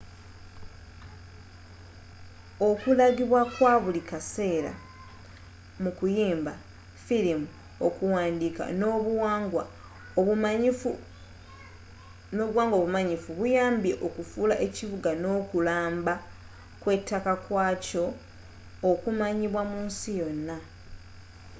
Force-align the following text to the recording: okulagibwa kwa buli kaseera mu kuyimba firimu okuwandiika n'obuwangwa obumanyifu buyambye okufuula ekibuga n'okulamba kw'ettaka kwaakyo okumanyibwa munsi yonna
okulagibwa 2.67 3.41
kwa 3.55 3.73
buli 3.83 4.01
kaseera 4.09 4.71
mu 5.83 5.91
kuyimba 5.97 6.53
firimu 7.05 7.47
okuwandiika 7.87 8.63
n'obuwangwa 8.79 9.63
obumanyifu 12.77 13.29
buyambye 13.39 13.93
okufuula 14.07 14.55
ekibuga 14.65 15.11
n'okulamba 15.21 16.13
kw'ettaka 16.81 17.33
kwaakyo 17.45 18.03
okumanyibwa 18.89 19.61
munsi 19.71 20.09
yonna 20.19 20.57